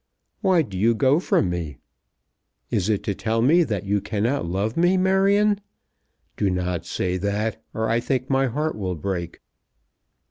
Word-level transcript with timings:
Why 0.41 0.63
do 0.63 0.79
you 0.79 0.95
go 0.95 1.19
from 1.19 1.51
me? 1.51 1.77
Is 2.71 2.89
it 2.89 3.03
to 3.03 3.13
tell 3.13 3.43
me 3.43 3.63
that 3.63 3.83
you 3.85 4.01
cannot 4.01 4.47
love 4.47 4.75
me, 4.75 4.97
Marion? 4.97 5.61
Do 6.37 6.49
not 6.49 6.87
say 6.87 7.17
that, 7.17 7.63
or 7.71 7.87
I 7.87 7.99
think 7.99 8.27
my 8.27 8.47
heart 8.47 8.75
will 8.75 8.95
break." 8.95 9.41